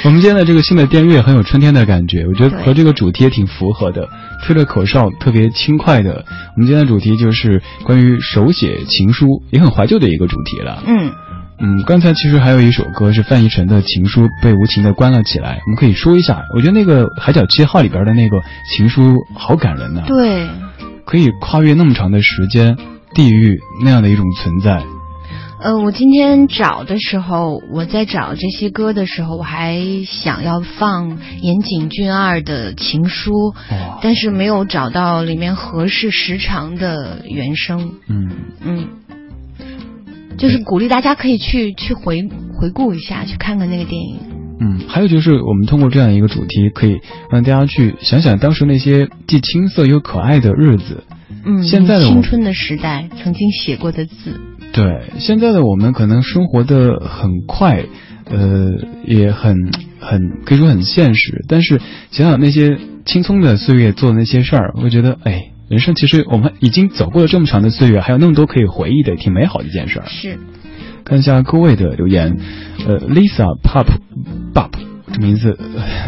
[0.05, 4.09] 我们今天的这个新的电乐很有春天的感觉，我觉得和这个主题也挺符合的，
[4.41, 6.25] 吹着口哨特别轻快的。
[6.55, 10.83] 我们今天的主题就是关于手写情书，也很怀旧的一个主题了。
[10.85, 11.09] 嗯，
[11.59, 16.43] 嗯，刚才其实还有一首歌是范逸臣的情书被无情的关了起来，我们可以说一下。
[16.53, 18.41] 我觉得那个《海角七号》里边的那个
[18.75, 20.49] 情书好感人呐、对，
[21.05, 22.77] 可以跨越那么长的时间、
[23.15, 24.83] 地域那样的一种存在。
[25.63, 33.31] 呃，我今天找的时候，我在找这些歌的时候，我还想要放岩井俊二的情书，
[33.71, 37.93] 哇，但是没有找到里面合适时长的原声。
[38.09, 38.29] 嗯，
[38.61, 38.87] 嗯，
[40.37, 42.27] 就是鼓励大家可以去去回
[42.59, 44.19] 回顾一下，去看看那个电影。
[44.59, 46.99] 嗯，还有就是我们通过这样一个主题，可以
[47.31, 51.05] 让大家去想想当时那些既青涩又可爱的日子。
[51.45, 54.41] 嗯，现在的青春的时代曾经写过的字。
[54.73, 57.85] 对，现在的我们可能生活的很快，
[58.25, 58.71] 呃，
[59.05, 59.55] 也很
[59.99, 61.45] 很可以说很现实。
[61.47, 70.05] 但是想想那些轻松的岁月做的那些事儿，我会觉得，哎，人生其实我们已经走过了这么长的岁月，还有那么多可以回忆的，挺美好的一件事儿。
[70.07, 70.39] 是，
[71.05, 72.35] 看一下各位的留言，
[72.87, 73.85] 呃，Lisa Pop
[74.55, 74.71] Pop
[75.19, 75.57] 名字，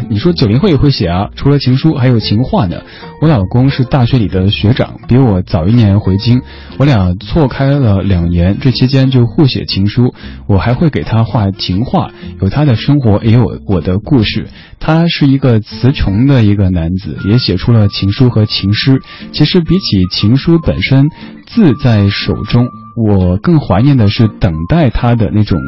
[0.09, 1.29] 你说九零后也会写啊？
[1.35, 2.81] 除了情书，还有情话呢。
[3.21, 6.41] 我老公是大学里的学长，比我早一年回京，
[6.77, 10.13] 我俩错开了两年，这期间就互写情书，
[10.47, 14.47] 我还会给他画情话，有他的生活，也有我的故事。
[14.79, 18.99] 他是一个词穷的一个男子，也写出了情书和情诗。
[19.31, 21.09] 其实比起情书本身，
[21.47, 22.67] 字在手中。
[22.95, 25.59] 我更怀念的是等待他的那种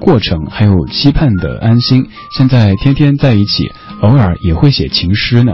[0.00, 2.08] 过程，还有期盼的安心。
[2.30, 5.52] 现在天天在一起，偶尔也会写情诗呢。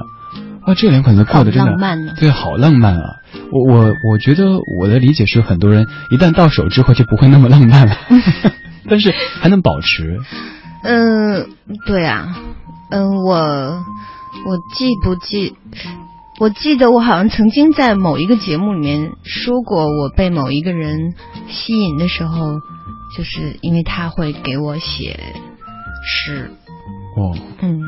[0.62, 1.76] 啊，这两可能过得真的
[2.20, 3.02] 对，好浪漫啊！
[3.50, 7.96] 我我我觉得我的理解是，很多人一旦到手之后就不会那么浪漫了，
[8.88, 10.18] 但是还能保持。
[10.84, 11.46] 嗯，
[11.86, 12.36] 对啊，
[12.90, 13.36] 嗯，我
[14.46, 15.56] 我记不记？
[16.40, 21.12] 我记得我好像曾经在某一个节目里面说过，我被某一个人
[21.50, 22.60] 吸引的时候，
[23.14, 25.20] 就是因为他会给我写
[26.02, 26.50] 诗。
[27.14, 27.82] 哦，嗯，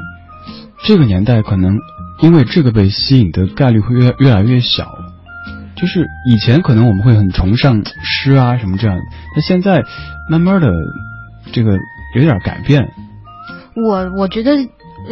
[0.84, 1.78] 这个年代可能
[2.20, 4.98] 因为这个被吸引的概率会越越来越小。
[5.74, 8.98] 就是以前可能我们会很崇尚诗啊什么这样，
[9.34, 9.82] 那现在
[10.28, 10.68] 慢慢的
[11.52, 11.78] 这个
[12.16, 12.86] 有点改变。
[13.74, 14.52] 我我觉得。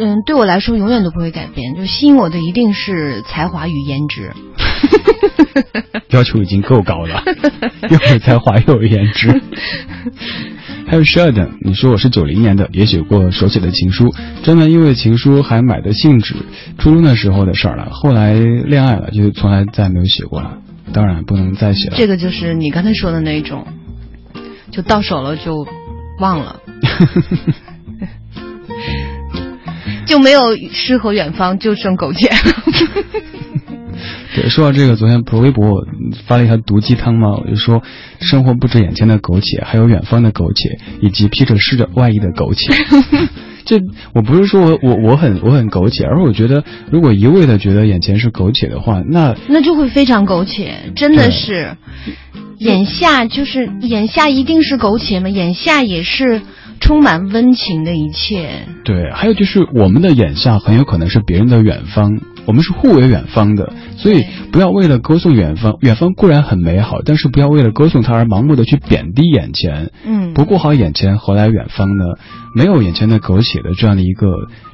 [0.03, 4.33] 嗯，对我来说永远都不会改变，就吸引我的一定是才华与颜值。
[6.09, 7.23] 要求已经够高了，
[7.87, 9.41] 又有才华又有颜值。
[10.87, 14.11] 还有 Sheldon，你说我是九零年的，也写过手写的情书，
[14.43, 16.33] 专门因为情书还买的信纸，
[16.79, 17.89] 初中的时候的事儿了。
[17.91, 20.57] 后来恋爱了，就从来再没有写过了，
[20.91, 21.95] 当然不能再写了。
[21.95, 23.67] 这个就是你刚才说的那种，
[24.71, 25.67] 就到手了就
[26.19, 26.59] 忘了。
[30.11, 30.41] 就没有
[30.73, 32.29] 诗和远方，就剩苟且。
[34.35, 35.85] 对，说到这个，昨天不微博
[36.27, 37.81] 发了一条毒鸡汤嘛，我就说，
[38.19, 42.73] 生活不止眼前的苟且，还有远方的苟且，以及披着湿的外衣的苟且。
[43.63, 43.77] 这
[44.13, 51.77] 我不是说我我我很我很苟且，而我觉得，如果一味的觉得眼前是苟且的话，那那就会非常苟且，真的是。
[52.57, 55.29] 眼下就是眼下一定是苟且吗？
[55.29, 56.41] 眼下也是。
[56.81, 58.67] 充满温情的一切。
[58.83, 69.91] 对，还有就是我们的眼下很有可能是别人的远方，我们是互为远方的，所以不要为了歌颂远方，远方固然很美好，但是不要为了歌颂它而盲目的去贬低眼前。
[70.03, 72.03] 嗯，不顾好眼前，何来远方呢？
[72.55, 74.27] 没有眼前的苟且的这样的一个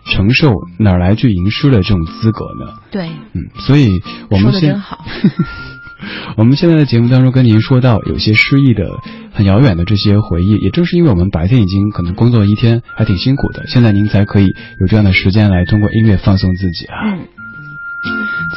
[0.06, 2.74] 承受，哪来去吟诗的这种资格呢？
[2.90, 4.80] 对，嗯，所以我们先。
[4.80, 5.06] 好。
[6.38, 8.90] 我们现在的节目当中跟您说到有些失忆的、
[9.34, 14.48] 很遥远的这些回忆，也正是因为我们白天已经可能工作一天，还挺辛苦的，现在您才可以
[14.80, 17.18] 有这样的时间来通过音乐放松自己啊。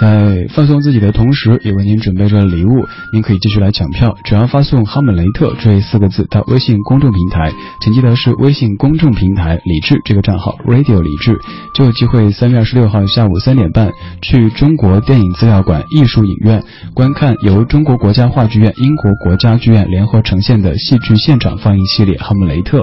[0.01, 4.17] 在放松自己的同时，也为您准备着礼物，您可以继续来抢票。
[4.25, 11.39] 只要发送“哈姆雷特”这四个字到微信公众平台，请记得是微信公众平台“李智”这个账号 “Radio 李智”，
[11.77, 16.63] 就有机会三月二十六号下午三点半去中国电影资料馆艺术影院
[16.95, 22.79] 观看由中国国家话剧院、英国国家剧院联合呈现的戏剧现场放映系列《哈姆雷特》。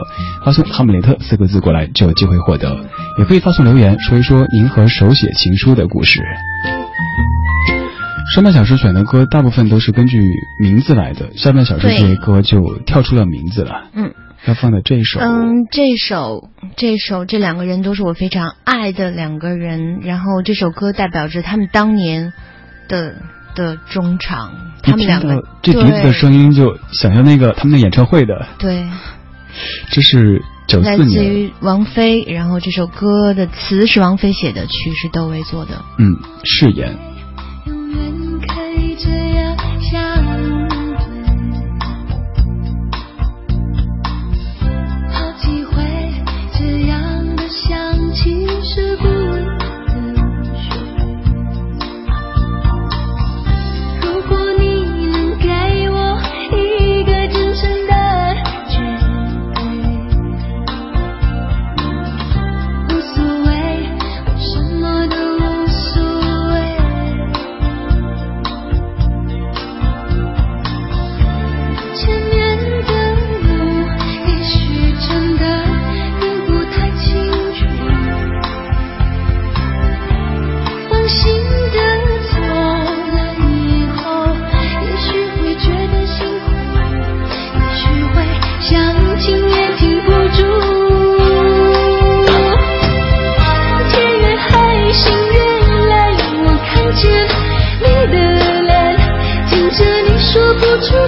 [0.45, 2.77] 发送“哈姆雷特”四个字过来，就有机会获得。
[3.17, 6.21] 也可以发送留言，说一说您和手写情书的故事。
[8.33, 10.19] 上半小时选的歌大部分都是根据
[10.61, 13.85] 名字来的，下半小时这些歌就跳出了名字了。
[13.93, 14.13] 嗯，
[14.45, 20.01] 要放的这首，嗯，这首，这首，这两个人都是我非常爱的两个人。
[20.03, 22.33] 然后这首歌代表着他们当年
[22.89, 23.15] 的
[23.55, 24.51] 的中场，
[24.83, 28.45] 他们两个这笛子的声音就想象那个他们的演唱会的。
[28.59, 28.85] 对，
[29.89, 32.23] 这是九四年，来自于王菲。
[32.23, 35.81] 然后这首歌的词是王菲写的，曲是窦唯做的。
[35.97, 36.95] 嗯，誓言。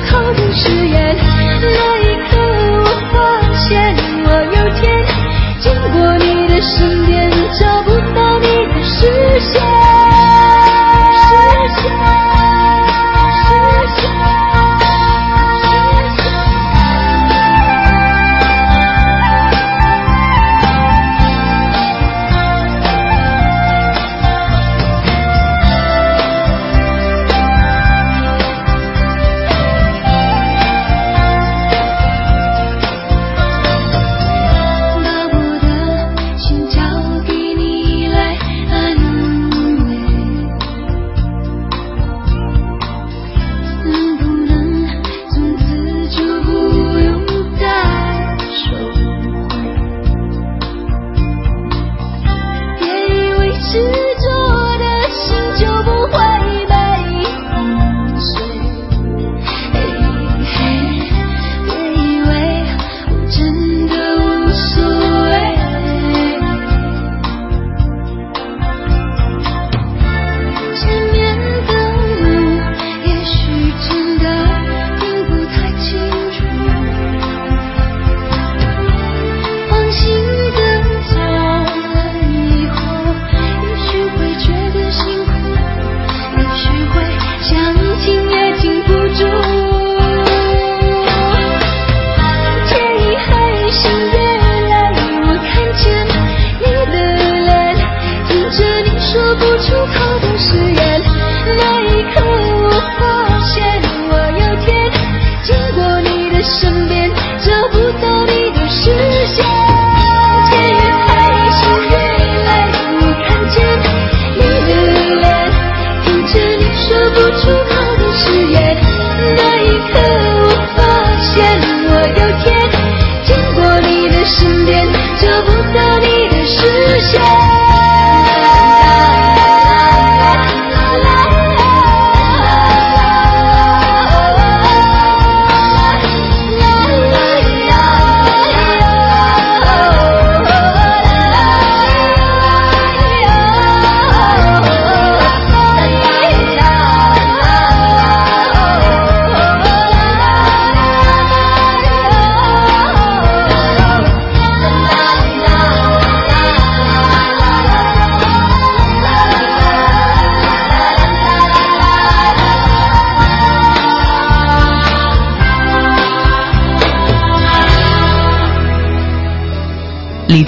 [0.08, 1.16] 靠近誓言
[1.62, 2.38] 那一刻
[2.84, 3.18] 我发
[3.54, 3.96] 现
[4.26, 5.06] 我有天
[5.60, 7.30] 经过你的身边
[7.60, 9.79] 找不到你的视线。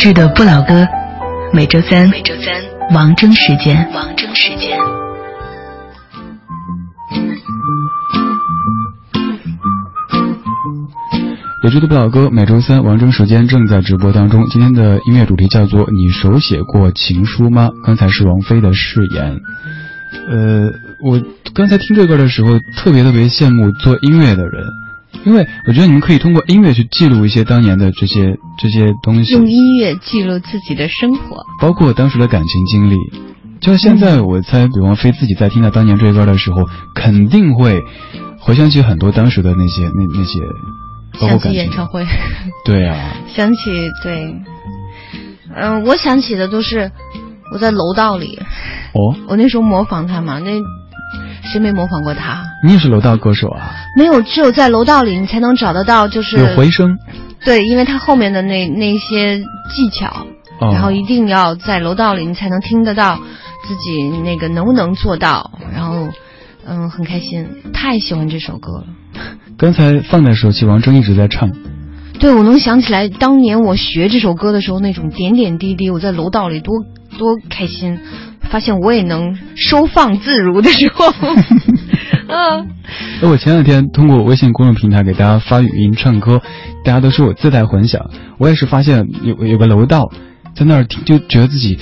[0.02, 0.88] 李志的不老歌，
[1.54, 2.52] 每周三，每周三，
[2.92, 4.76] 王铮时间，王铮时间。
[11.62, 14.48] 李志的不老歌，每周三王铮时间正在直播当中。
[14.50, 19.40] 今天的音乐主题叫做“你手写过情书吗？”刚才是王菲的誓言。
[20.32, 20.72] 呃，
[21.04, 21.22] 我
[21.54, 24.66] 刚才听这歌的时候，特别特别羡慕做音乐的人。
[25.26, 32.96] 因为我觉得你们可以通过音乐去记录一些当年的这些这些东西，用音乐记录自己的生活，包括当时的感情经历。
[33.60, 37.82] 就像现在，我猜，比王菲自己在听到当年这歌的时候，肯定会
[38.40, 40.40] 回想起很多当时的那些那那些，
[41.28, 42.06] 想起演唱会，
[42.66, 43.72] 对啊， 想起
[44.04, 44.36] 对，
[45.56, 46.92] 嗯，我想起的都是
[47.54, 48.38] 我在楼道里，
[48.94, 50.52] 哦，我那时候模仿他嘛，那。
[51.44, 52.44] 谁没模仿过他？
[52.64, 53.74] 你也是楼道歌手啊？
[53.98, 56.98] 没有，只有在楼道里你才能找得到，就是有回声。
[57.44, 60.28] 对，因为他后面的那那些技巧，
[60.60, 63.20] 然后一定要在楼道里你才能听得到
[63.68, 65.52] 自己那个能不能做到。
[65.74, 66.10] 然后，
[66.66, 68.86] 嗯，很开心，太喜欢这首歌了。
[69.58, 71.52] 刚才放的时候，其实王铮一直在唱。
[72.20, 76.76] 对，我能想起来当年我学这首歌的时候那种点点滴滴，我在楼道里多
[77.18, 78.00] 多开心。
[78.50, 81.06] 发现我也能收放自如的时候，
[82.32, 82.68] 嗯。
[83.22, 86.42] 哎，我前两天通过微信公众平台给大家发语音唱歌，
[86.84, 88.10] 大家都说我自带混响。
[88.38, 90.10] 我也是发现有有个楼道，
[90.56, 91.78] 在那儿听就觉得自己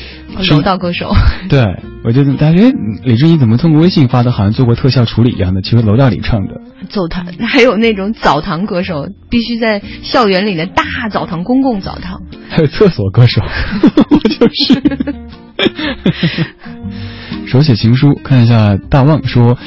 [0.49, 1.11] 楼道歌手。
[1.47, 1.63] 对，
[2.03, 2.71] 我觉得大家哎，
[3.03, 5.61] 李志你怎么通过微信发的，好像做过特效处理一样的？
[5.61, 6.59] 其实楼道里唱的。
[6.89, 12.21] 走堂还有那种澡堂歌手，必须在校园里的大澡堂、公共澡堂。
[12.49, 13.41] 还有厕所歌手，
[14.09, 14.81] 我就是。
[17.45, 19.57] 手写情书，看一下大旺说，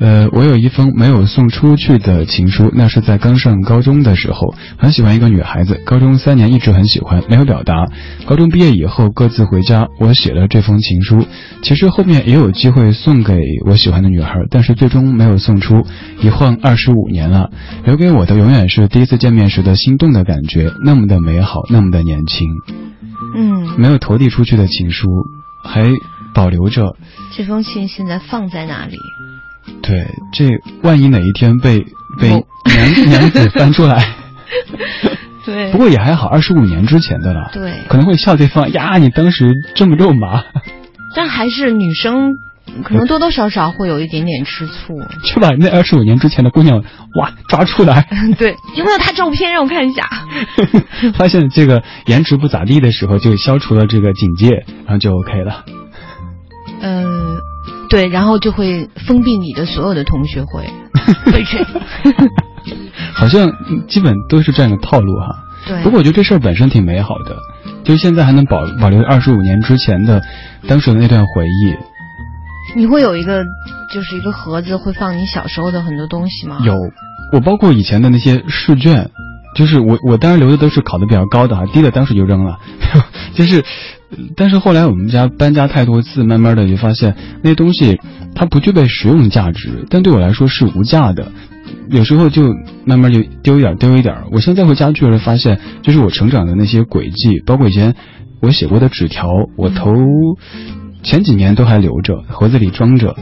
[0.00, 7.86] 呃，我有一封没有送出去的情书，那是在刚上高中的时候，很喜欢一个女孩子，高中三年一直很喜欢，没有表达。
[8.24, 11.26] 高中毕业以后各自回家，我写了这封情书。
[11.62, 15.84] 其实后面也有机会送给我喜欢的女孩，但是最终没有送出。
[16.20, 17.50] 一晃二十五年了，
[17.84, 22.48] 留给我的永远是第一次见面时的心动的感觉，那么的美好，那么的年轻。
[23.34, 25.08] 嗯，没有投递出去的情书。
[25.60, 25.84] 还
[26.32, 26.96] 保留着
[27.36, 28.96] 这封信，现在放在哪里？
[29.88, 30.44] 对，这
[30.82, 31.84] 万一哪一天被
[32.20, 32.44] 被娘
[33.08, 34.04] 娘子翻出来，
[35.46, 40.44] 对，不过也还好，二十五年之前的了，对，可能会笑对方呀，你当时这么肉麻，
[41.16, 42.36] 但还是女生。
[42.84, 46.84] 可能多多少少会有一点点吃醋，去把那二十五年之前的姑娘
[47.18, 48.06] 哇抓出来。
[48.36, 50.06] 对，有没有她照片让我看一下？
[51.14, 55.64] 发现这个颜值不咋地的时候，就消除了这个警戒，然后就 OK 了。
[56.82, 57.17] 嗯，
[57.88, 60.68] 对，然后就会封闭你的所有的同学会。
[61.32, 61.44] 对，
[63.14, 63.50] 好像
[63.88, 65.26] 基本都是这样的套路哈。
[65.66, 65.82] 对。
[65.82, 67.36] 不过我觉得这事儿本身挺美好的，
[67.84, 70.22] 就是现在还能保保留二十五年之前的
[70.66, 71.74] 当时的那段回忆。
[72.76, 73.42] 你会有一个，
[73.92, 76.58] 就是一个盒子，会放你小时候的很多东西吗？
[76.64, 76.74] 有，
[77.32, 79.10] 我包括以前的那些试卷，
[79.54, 82.58] 就是我我当然留的都是考的比较高的哈，低的当时就扔了。
[83.38, 83.64] 就是，
[84.34, 88.00] 但是后来我们家搬家太多次，慢慢的就发现那些东西
[88.34, 91.30] 它不具备实用价值，但对我来说是无价的。
[91.88, 92.52] 有时候就
[92.84, 94.24] 慢慢就丢一点丢一点。
[94.32, 97.94] 我现在回家去了，发现就是我成长的那些轨迹，包括以前
[98.40, 99.94] 我写过的纸条，我头。
[101.04, 103.14] 前几年都还留着，盒子里装着，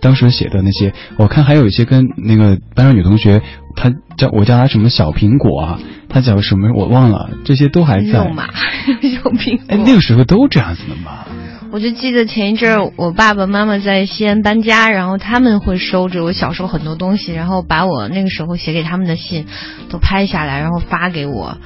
[0.00, 3.42] 当时写的那些，我看还有一些跟那个班上女同学，
[3.76, 8.24] 她叫我叫她什么小苹果啊，她叫什么我忘了，这些都还在。
[8.24, 8.46] 肉麻，
[9.02, 9.64] 小苹果。
[9.68, 11.26] 哎，那个时候都这样子的嘛。
[11.72, 19.46] 我就记得前一阵儿，我爸爸妈妈在西安搬家，然后他们会收着我小时候很多东西，然后把我那个时候写给他们的信
[19.88, 21.58] 都拍下来，然后发给我。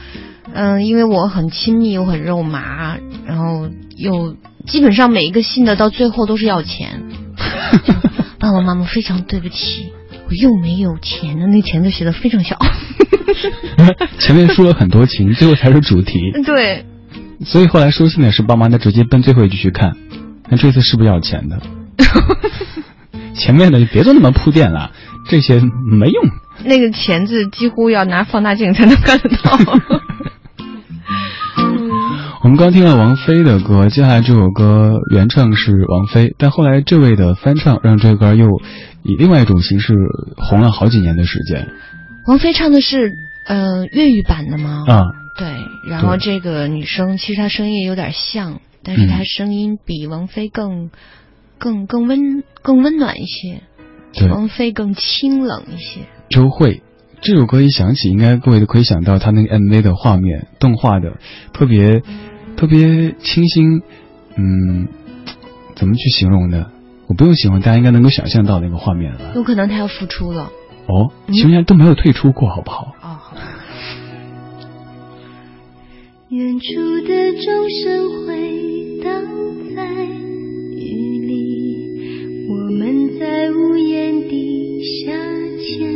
[0.52, 4.36] 嗯，因为我很亲密又很肉麻，然后又。
[4.66, 7.02] 基本上每一个信的到最后都是要钱，
[8.44, 9.90] 爸爸妈妈非常对不起，
[10.28, 12.58] 我又没有钱的那钱都写的非常小。
[14.20, 16.30] 前面说了很多情，最后才是主题。
[16.44, 16.84] 对，
[17.46, 19.96] 所以后来收信的是爸妈，他直接奔最后一句去看，
[20.50, 21.58] 那这次是不是要钱的？
[23.34, 24.92] 前面的就别做那么铺垫了，
[25.30, 26.22] 这些没用。
[26.66, 29.58] 那个钱字几乎要拿放大镜才能看得到。
[32.44, 38.60] 我们刚听了王菲的歌，接下来这首歌原唱是王菲，但后来这位的翻唱让这歌又
[39.02, 39.94] 以另外一种形式
[40.36, 41.66] 红了好几年的时间。
[42.26, 43.14] 王菲唱的是
[43.46, 44.84] 呃粤语版的吗？
[44.86, 45.04] 啊，
[45.38, 45.54] 对。
[45.88, 50.90] 然后这个女生其实她声音也有点像，但是她声音比王菲更
[51.56, 53.62] 更更温更温暖一些，
[54.28, 56.00] 王菲更清冷一些。
[56.28, 56.82] 周慧。
[57.22, 61.14] 这首歌一响起，应该各位都可以想到他那个 MV 的画面，动画的
[61.54, 62.02] 特别
[62.56, 63.82] 特别清新，
[64.36, 64.88] 嗯，
[65.76, 66.66] 怎么去形容呢？
[67.06, 69.32] 我不用形容，大家应该能够想象到那个画面了。
[69.34, 70.50] 有可能他要复出了。
[70.86, 72.94] 哦，其实都没有退出过，好不好？
[73.02, 73.36] 哦，好。
[76.30, 76.66] 远处
[77.06, 79.22] 的钟声回荡
[79.76, 85.12] 在雨里，我们在屋檐底下
[85.60, 85.86] 牵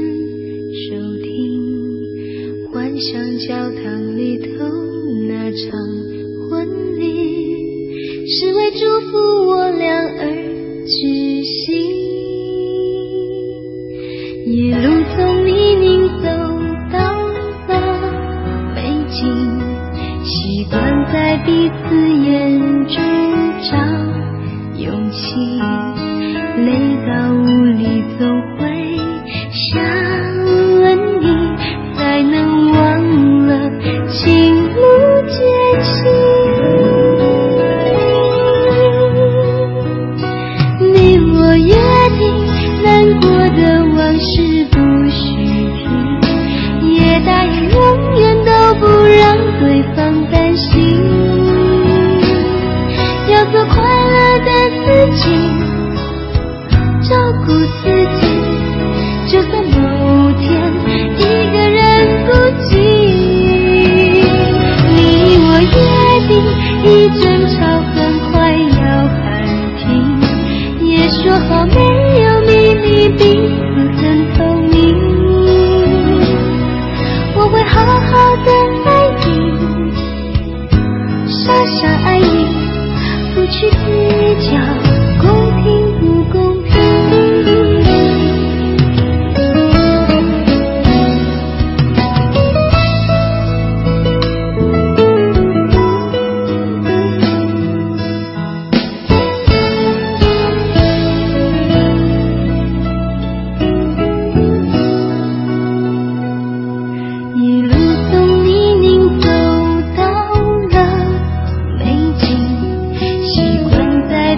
[0.87, 0.89] 手
[1.23, 4.47] 听，幻想教堂里头
[5.29, 5.71] 那场
[6.49, 7.07] 婚礼，
[8.27, 8.79] 是为祝
[9.11, 9.19] 福
[9.49, 9.87] 我俩
[10.19, 10.23] 而
[10.87, 11.67] 举行。
[14.47, 16.27] 一路从泥泞走
[16.91, 16.97] 到
[17.29, 17.37] 了
[18.75, 18.77] 美
[19.11, 19.19] 景，
[20.25, 20.79] 习惯
[21.13, 21.79] 在彼此
[22.25, 22.28] 眼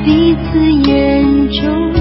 [0.04, 1.99] 彼此眼中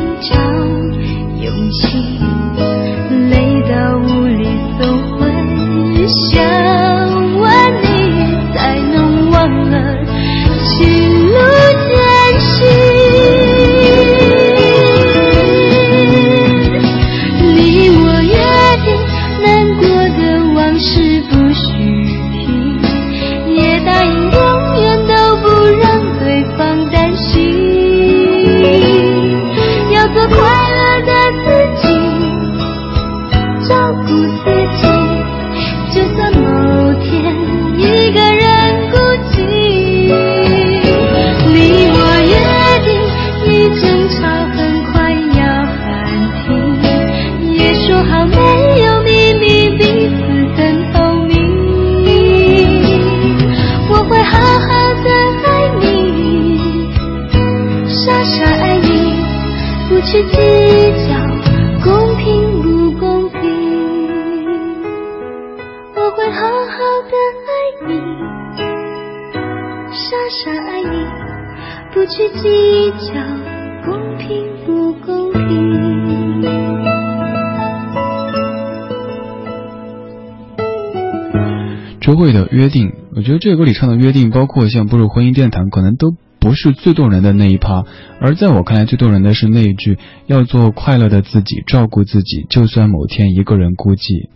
[83.49, 87.83] 这个歌里唱的约定，包括像步入婚姻殿堂，可能都不是最动人的那一趴。
[88.21, 89.97] 而在我看来，最动人的是那一句：
[90.27, 94.29] 要做快乐的自己，照顾自己，就算某天一个人孤寂。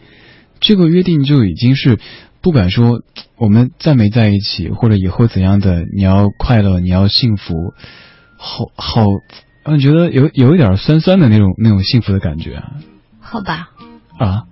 [0.59, 1.99] 这个约定就已经是，
[2.41, 3.03] 不管说
[3.37, 7.53] 我们在没在一起，或者以后怎样的，你要快乐，你要幸福，
[8.35, 9.05] 好好，
[9.63, 12.71] 让人觉得有有一点酸酸的那种那种幸福的感觉啊。
[13.19, 13.69] 好吧。
[14.17, 14.45] 啊？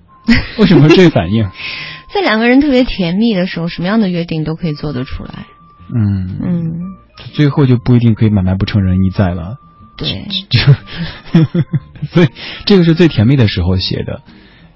[0.59, 1.49] 为什么这反应？
[2.13, 5.45] 在两个人特别甜蜜的时候，什么样的约定都可以做得出来。
[5.93, 6.71] 嗯嗯，
[7.33, 9.57] 最后就不一定可以买卖不成仁义在了。
[9.97, 10.59] 对， 就
[12.07, 12.27] 所以
[12.65, 14.21] 这个是最甜蜜的时候写的，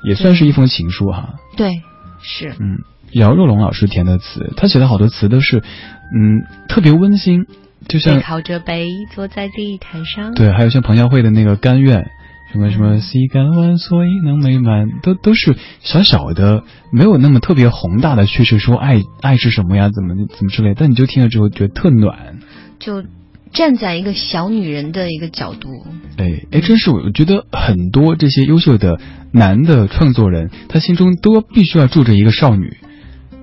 [0.08, 1.36] 也算是一封情书哈。
[1.58, 1.82] 对，
[2.22, 2.54] 是。
[2.60, 7.46] 嗯，姚若龙老师填的词，他写的好多词都是，嗯，特别温馨，
[7.88, 10.34] 就像背靠着背坐在地毯上。
[10.34, 12.00] 对，还有像彭佳慧的那个《甘愿》。
[12.56, 22.40] 什么什么西干万所以能美满，都都是小小的，没有那么特别宏大的叙事说爱爱是什么呀，怎么怎么之类，但你就听了之后觉得特暖。
[22.80, 23.04] 就
[23.52, 25.68] 站在一个小女人的一个角度。
[26.18, 29.02] 哎哎，真是我觉得很多这些优秀的
[29.34, 32.78] 男的创作人，他心中都必须要住着一个少女。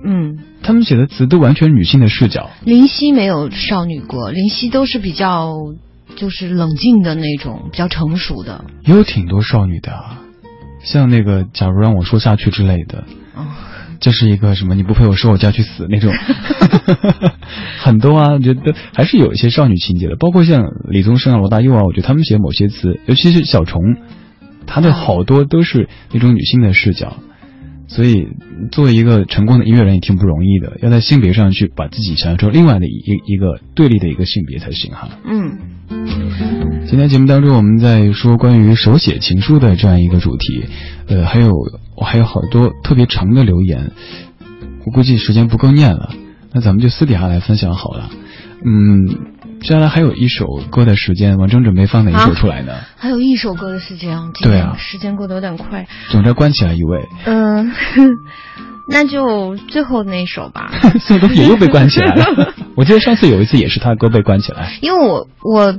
[0.03, 2.49] 嗯，他们写的词都完全女性的视角。
[2.65, 5.53] 林夕没有少女过，林夕都是比较
[6.15, 8.65] 就是冷静的那种，比较成熟的。
[8.85, 9.91] 也有挺多少女的，
[10.83, 13.03] 像那个“假如让我说下去”之类的。
[13.35, 13.45] 哦，
[13.99, 14.75] 这是一个什么？
[14.75, 16.13] 你不陪我说，我就要去死那种。
[17.79, 23.81] 很多啊，觉得还是有一些少女情节的，包括像李宗盛啊、罗大佑啊，我觉得他们写某些词，尤其是小虫，
[24.65, 27.17] 他的好多都是那种女性的视角。
[27.95, 28.27] 所以，
[28.71, 35.09] 作为一个成功的音乐人也挺不容易的，要在性别上去把自己想象成另外的一一个对立的一个性别才行哈。
[35.25, 35.57] 嗯。
[36.87, 40.63] 今天节目当中，我们在说关于手写情书的这样一个主题，
[41.07, 41.53] 呃，还有
[41.95, 43.91] 我还有好多特别长的留言，
[44.85, 46.15] 我估计时间不够念了，
[46.51, 48.09] 那咱们就私底下来分享好了。
[48.65, 49.07] 嗯。
[49.63, 52.73] 接下来还有一首歌的时间，王铮准备放哪一首出来呢？
[52.97, 55.87] 还有一首歌的时间，对啊，时间过得有点快。
[56.09, 57.07] 总之关起来一位。
[57.25, 57.71] 嗯，
[58.89, 60.69] 那就最后那首吧。
[60.99, 62.53] 宋冬野又被关起来了。
[62.75, 64.77] 我记得上次有一次也是他的歌被关起来。
[64.81, 65.73] 因为我我。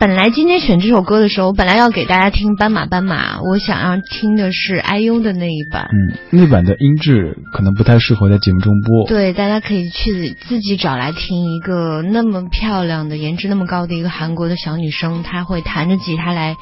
[0.00, 5.90] 本来今天选这首歌的时候，本来要给大家听《斑马斑马》，我想要听的是 IU 的那一版。
[5.92, 9.06] 嗯，那版的音质可能不太适合在节目中播。
[9.06, 16.56] 对，大家可以去自己找来听一个那么漂亮的、颜值那么高的一个韩国的小女生，她会弹着吉他来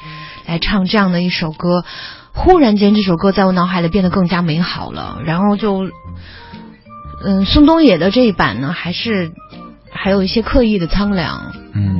[0.45, 1.85] 来唱这样的一首歌。
[2.33, 5.21] 忽然间，这首歌在我脑海里变得更加美好了。
[5.25, 5.85] 然后就，
[7.23, 9.31] 嗯，宋冬野的这一版呢，还是
[9.91, 11.53] 还有一些刻意的苍凉。
[11.73, 11.99] 嗯。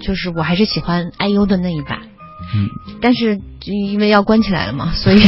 [0.00, 2.00] 就是我还是喜欢 IU 的那一版，
[2.54, 2.68] 嗯，
[3.00, 5.18] 但是因为要关起来了嘛，所以，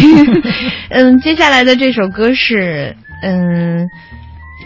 [0.91, 3.89] 嗯，接下来的这首歌是，嗯，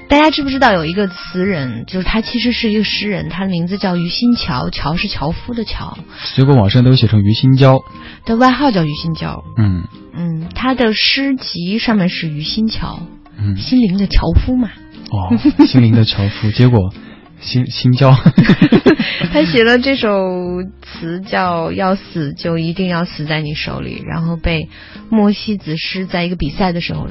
[0.08, 5.96] 大家知不知道有一个词人，就是他其实是一个诗人，他的名字叫于心桥，桥是樵夫的樵，
[6.34, 7.84] 结果网上都写成于心娇，
[8.24, 9.84] 的外号叫于心娇，嗯。
[10.12, 12.98] 嗯，他的诗集上面是于心桥，
[13.38, 14.70] 嗯，心灵的樵夫嘛，
[15.12, 16.92] 哦，心灵的樵夫，结果。
[17.40, 18.12] 心心焦，
[19.32, 24.68] 他写了这首词叫“要死就一定要死在你手里”，然后被
[25.08, 27.08] 莫西子诗在一个比赛的时候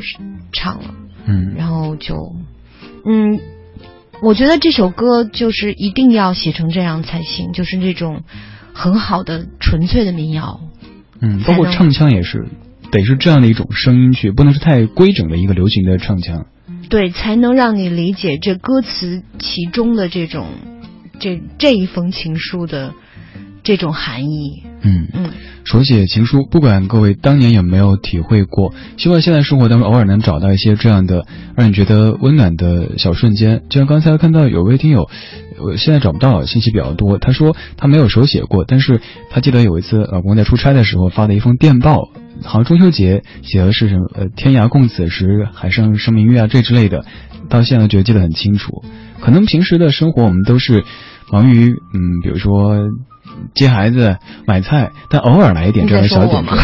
[0.51, 0.93] 唱了，
[1.25, 2.35] 嗯，然后就，
[3.05, 3.39] 嗯，
[4.21, 8.23] 我觉得这首歌就是一定要写成这样才行，就是那种
[8.73, 10.61] 很好的纯粹的民谣，
[11.21, 12.47] 嗯，包括唱腔也是，
[12.91, 16.45] 得是这样的一种声音去，不能是太规整的一个流行的唱腔。
[16.89, 20.47] 对，才能让你理解这歌词其中的这种，
[21.19, 22.93] 这这一封情书的
[23.63, 24.63] 这种含义。
[24.81, 25.29] 嗯嗯，
[25.65, 31.25] 手写情书，不管各位当年有没有体会过，希望现在生活当中偶尔能找到一些这样的
[31.55, 33.61] 让你觉得温暖的小瞬间。
[33.69, 35.09] 就像刚才看到有位听友，
[35.59, 42.09] 我现在找不到信息比较多，他说他没有手写过，但是他记得有一次老公在出差的时候发的一封电报。
[42.43, 44.09] 好像中秋节写的是什么？
[44.15, 47.05] 呃，天涯共此时，海上生明月啊，这之类的，
[47.49, 48.83] 到现在觉得记得很清楚。
[49.21, 50.83] 可能平时的生活我们都是
[51.31, 52.77] 忙于，嗯，比如说
[53.53, 54.17] 接孩子、
[54.47, 56.49] 买菜，但偶尔来一点这样的小点滴。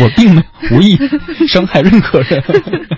[0.00, 0.96] 我并没无意
[1.48, 2.40] 伤害任何人，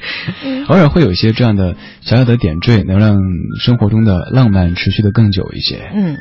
[0.68, 3.16] 偶尔会有一些这样的小小的点缀，能让
[3.59, 5.91] 生活中的浪漫持续的更久一些。
[5.95, 6.18] 嗯。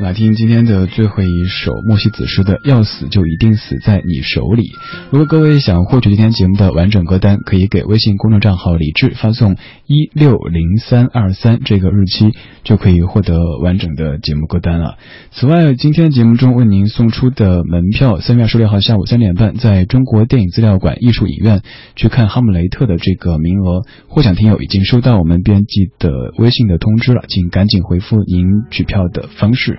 [0.00, 4.62] 来听今天的最后一首莫西子诗的《要死就一定死在你手里》。
[5.10, 12.32] 如果各位想获取今天节目的完整歌单，可以给微信公众账号李志发送一六零三二三这个日期，
[12.64, 14.96] 就可以获得完整的节目歌单了。
[15.30, 21.62] 此外，今天节目中为您送出的门票，三月二十六号下午三点半，在中国电影资料馆艺术影院
[21.94, 29.78] 去看《哈姆雷特》的这个名额，获奖听友已经收到我们编辑的微信的通知了，请赶紧回复您取票的方式。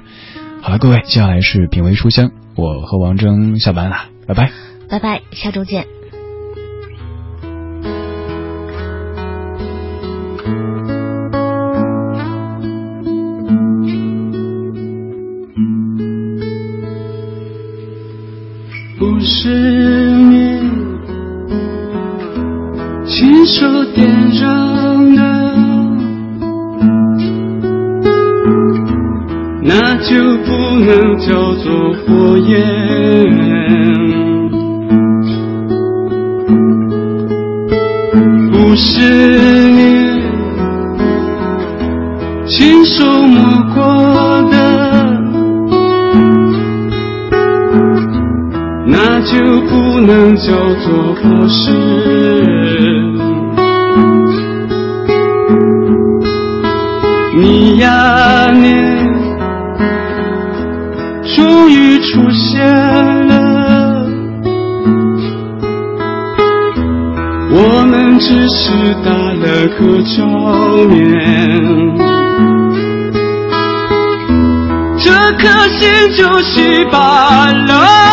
[0.62, 3.98] 好了，各位，接下来是品味书香，我和王峥下班了，
[4.28, 4.52] 拜拜，
[4.90, 5.95] 拜拜，下周见。
[50.86, 51.72] 是不是
[57.36, 58.52] 你呀？
[58.54, 58.62] 你
[61.36, 62.64] 终于出现
[63.28, 63.34] 了，
[67.50, 67.58] 我
[67.88, 70.18] 们只是打了个照
[70.88, 70.96] 面，
[75.00, 75.10] 这
[75.40, 78.05] 颗心就碎罢了。